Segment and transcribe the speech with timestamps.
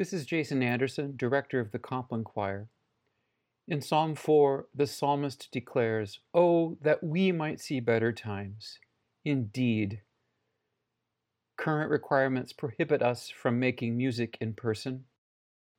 [0.00, 2.70] This is Jason Anderson, director of the Compline Choir.
[3.68, 8.78] In Psalm 4, the psalmist declares, Oh, that we might see better times.
[9.26, 10.00] Indeed,
[11.58, 15.04] current requirements prohibit us from making music in person,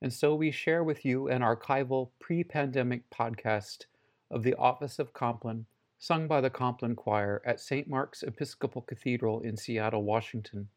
[0.00, 3.86] and so we share with you an archival pre pandemic podcast
[4.30, 5.66] of the Office of Compline,
[5.98, 7.88] sung by the Compline Choir at St.
[7.88, 10.68] Mark's Episcopal Cathedral in Seattle, Washington.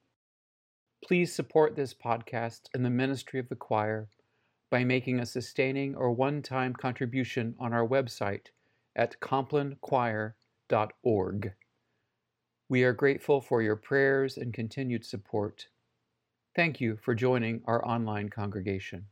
[1.05, 4.09] Please support this podcast and the ministry of the choir
[4.71, 8.47] by making a sustaining or one time contribution on our website
[8.95, 11.53] at complinechoir.org.
[12.67, 15.67] We are grateful for your prayers and continued support.
[16.55, 19.05] Thank you for joining our online congregation.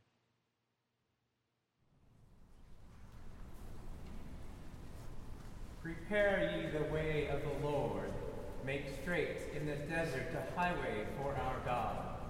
[5.80, 8.10] Prepare ye the way of the Lord,
[8.66, 9.64] make straight in
[10.34, 12.23] the highway for our God.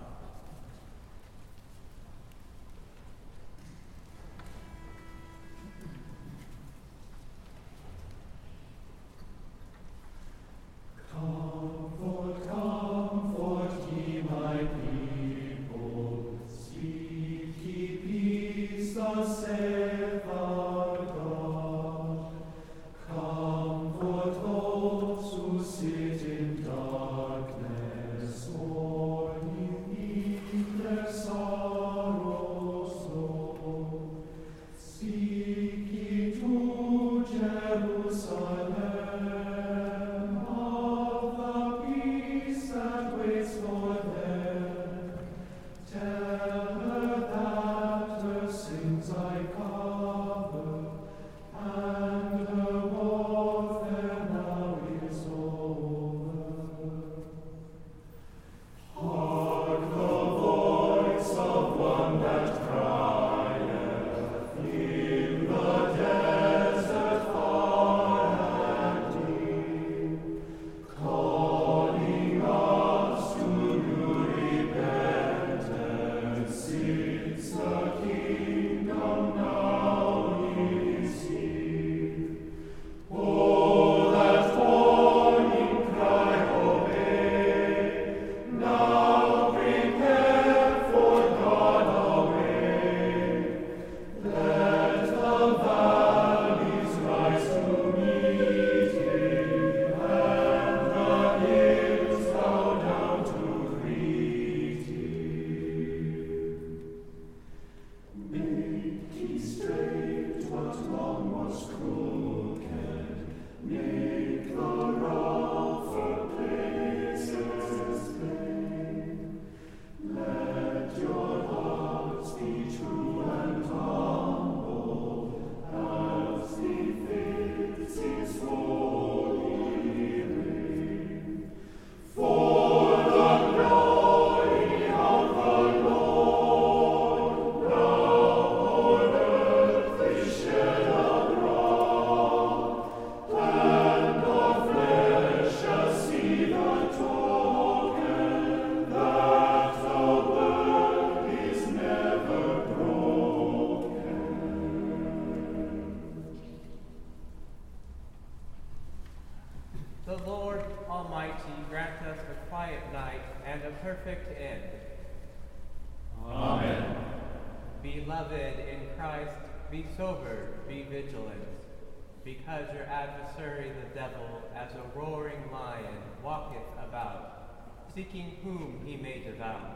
[177.95, 179.75] Seeking whom he may devour,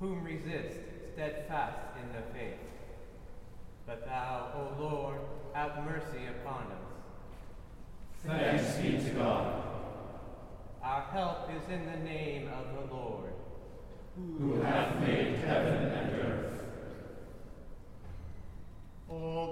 [0.00, 0.78] whom resist
[1.12, 2.58] steadfast in the faith.
[3.86, 5.20] But thou, O Lord,
[5.52, 6.78] have mercy upon us.
[8.26, 9.62] Thanks be to God.
[10.82, 13.32] Our help is in the name of the Lord,
[14.38, 16.53] who hath made heaven and earth.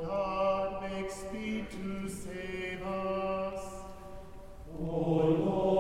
[0.05, 3.65] God, make speed to save us.
[4.79, 5.72] O Lord,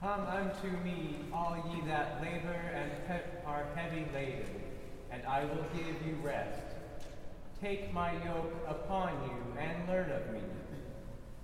[0.00, 2.90] Come unto me, all ye that labor and
[3.44, 4.46] are heavy laden,
[5.10, 6.74] and I will give you rest.
[7.60, 10.40] Take my yoke upon you and learn of me,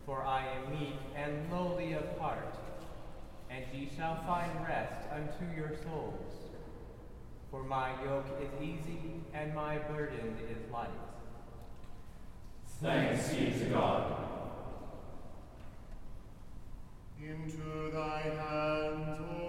[0.07, 2.57] for I am meek and lowly of heart,
[3.51, 6.33] and ye shall find rest unto your souls.
[7.51, 10.89] For my yoke is easy and my burden is light.
[12.81, 14.26] Thanks be to God.
[17.29, 19.46] Into thy hands, O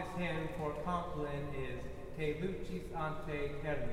[0.00, 1.80] office hymn for Compline is
[2.16, 3.89] Te Lucis ante Terminum,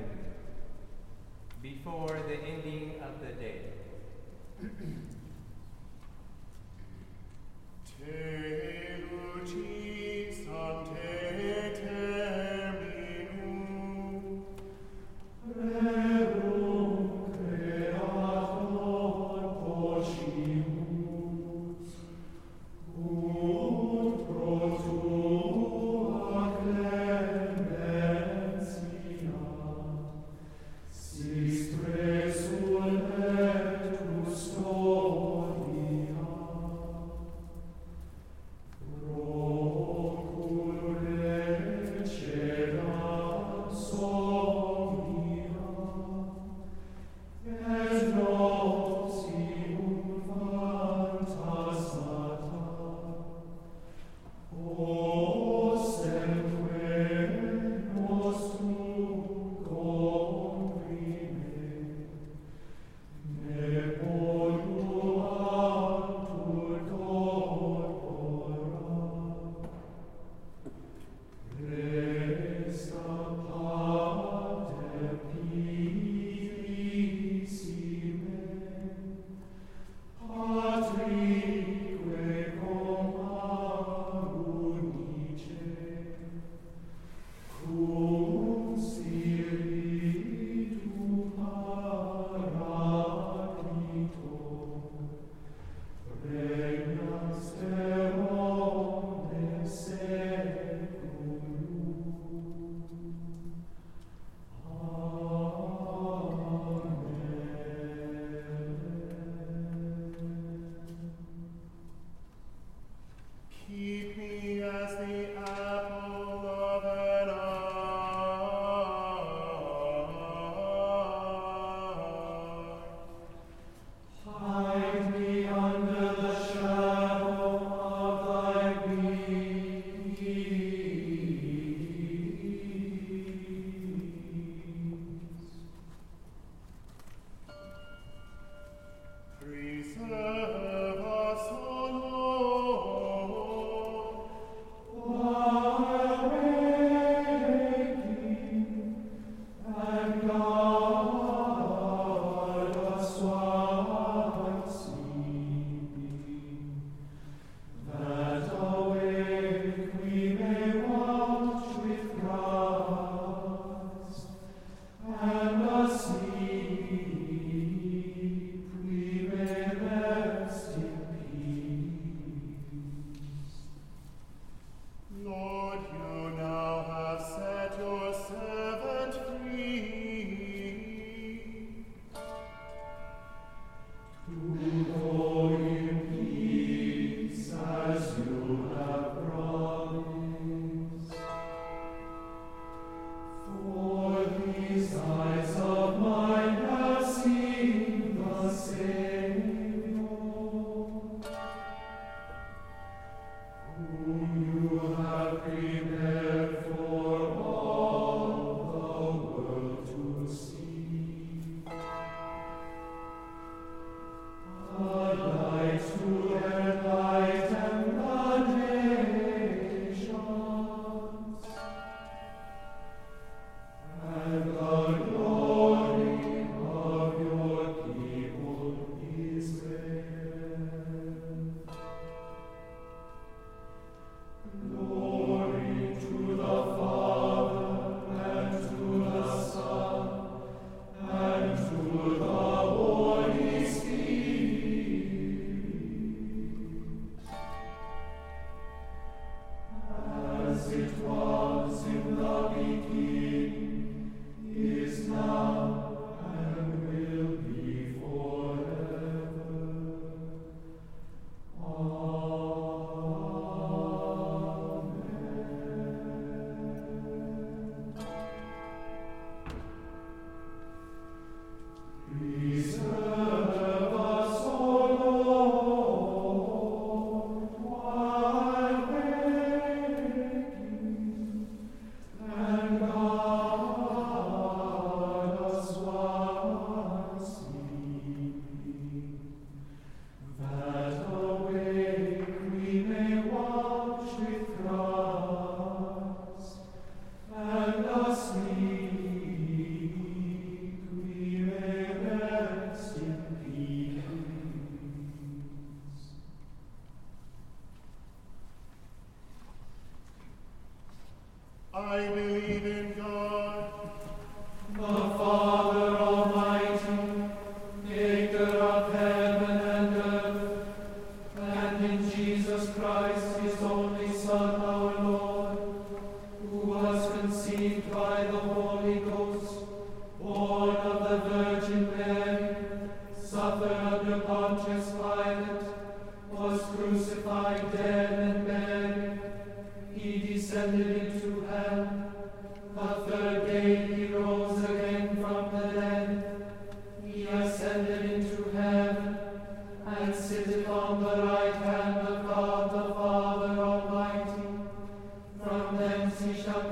[184.30, 184.77] Ooh.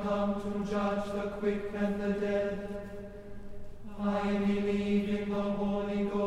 [0.03, 2.69] come to judge the quick and the dead.
[3.99, 6.26] I believe in the Holy Ghost.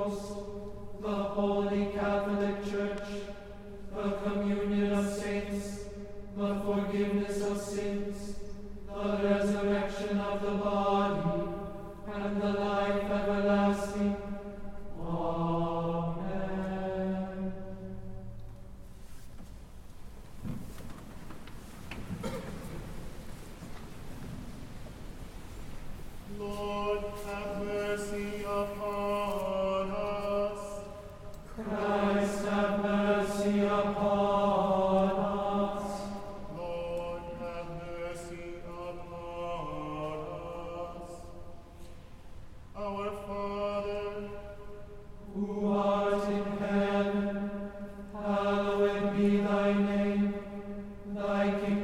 [51.20, 51.79] thy kingdom.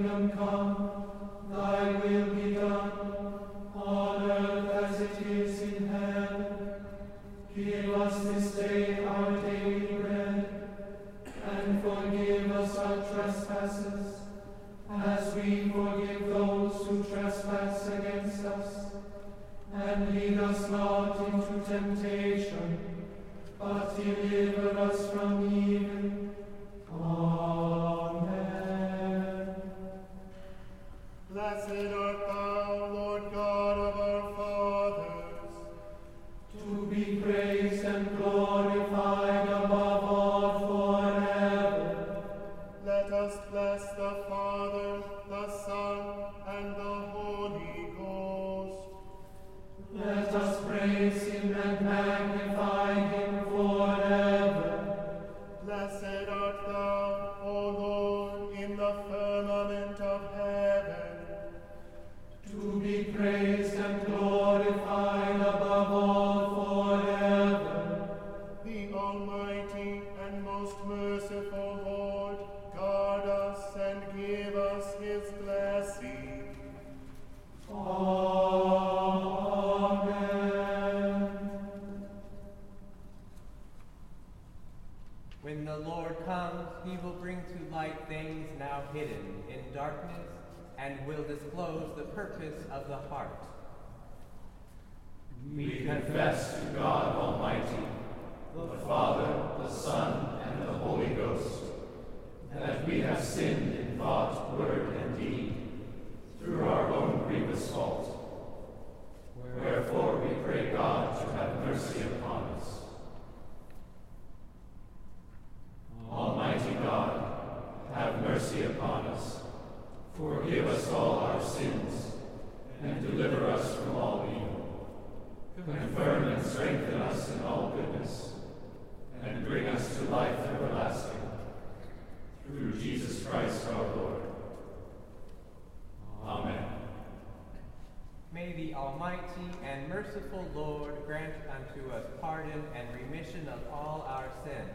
[143.35, 144.71] remission of all our sins,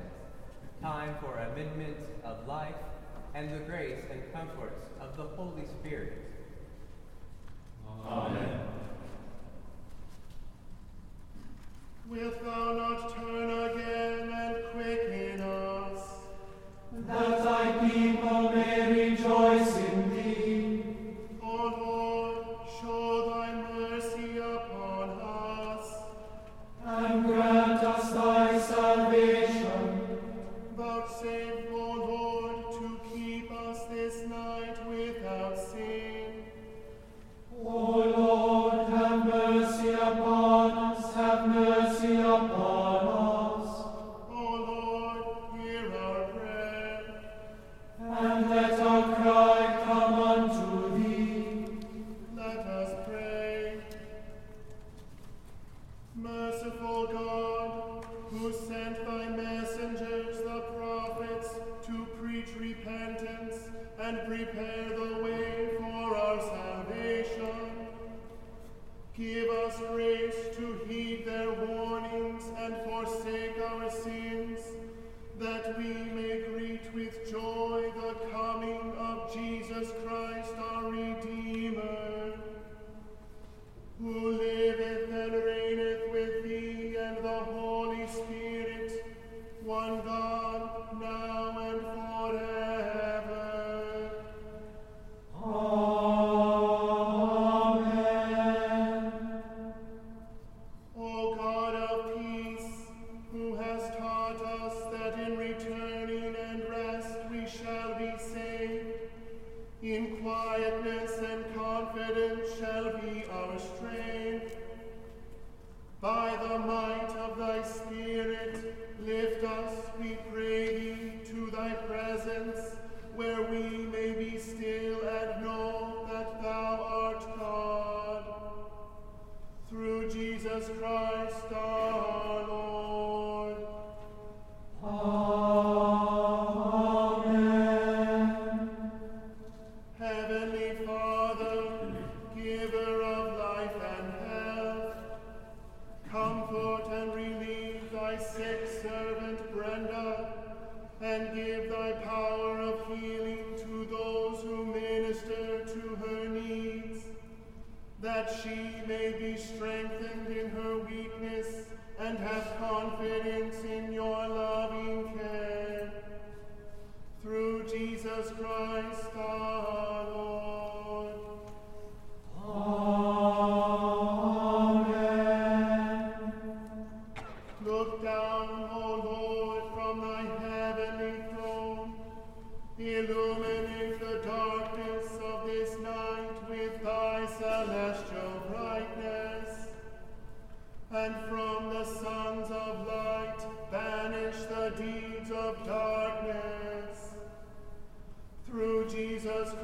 [0.83, 2.75] time for amendment of life,
[3.35, 6.13] and the grace and comforts of the Holy Spirit.
[8.07, 8.61] Amen.
[12.09, 16.01] Wilt thou not turn again and quicken us,
[17.07, 18.10] that thy peace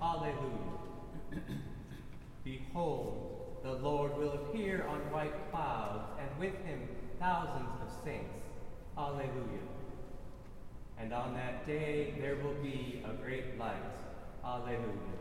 [0.00, 0.72] Alleluia.
[2.44, 8.38] Behold, the Lord will appear on white clouds, and with him thousands of saints.
[8.96, 9.66] Alleluia.
[10.98, 13.74] And on that day there will be a great light.
[14.44, 15.16] Alleluia.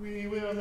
[0.00, 0.52] We will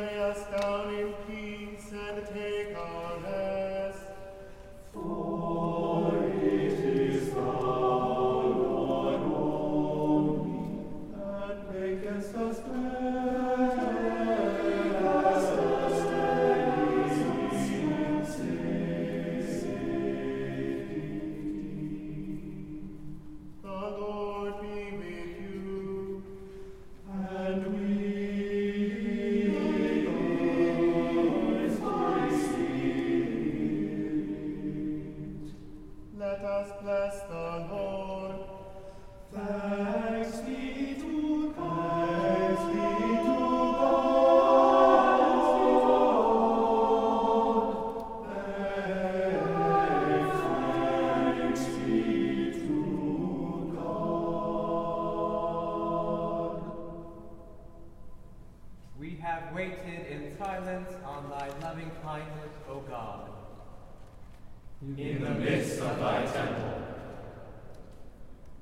[64.81, 66.81] in the midst of thy temple.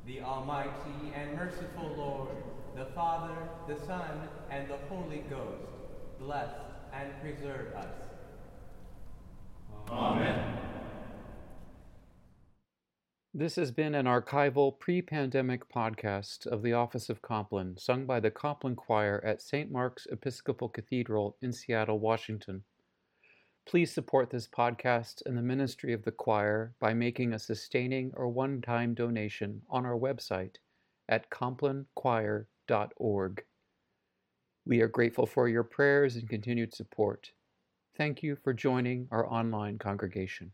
[0.05, 2.35] The Almighty and merciful Lord,
[2.75, 3.35] the Father,
[3.67, 5.63] the Son, and the Holy Ghost,
[6.19, 6.49] bless
[6.93, 7.87] and preserve us.
[9.89, 10.57] Amen.
[13.33, 18.19] This has been an archival pre pandemic podcast of the Office of Compline, sung by
[18.19, 19.71] the Compline Choir at St.
[19.71, 22.63] Mark's Episcopal Cathedral in Seattle, Washington.
[23.65, 28.27] Please support this podcast and the ministry of the choir by making a sustaining or
[28.27, 30.57] one time donation on our website
[31.07, 33.45] at complinechoir.org.
[34.65, 37.31] We are grateful for your prayers and continued support.
[37.95, 40.51] Thank you for joining our online congregation.